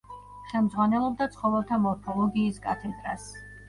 [0.53, 3.35] ხელმძღვანელობდა ცხოველთა მორფოლოგიის კათედრას.